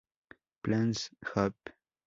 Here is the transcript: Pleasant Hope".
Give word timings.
Pleasant 0.63 1.11
Hope". 1.35 1.69